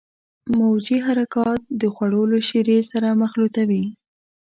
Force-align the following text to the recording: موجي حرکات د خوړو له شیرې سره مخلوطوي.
موجي 0.57 0.97
حرکات 1.05 1.61
د 1.81 1.83
خوړو 1.93 2.23
له 2.31 2.39
شیرې 2.47 2.79
سره 2.91 3.07
مخلوطوي. 3.23 3.85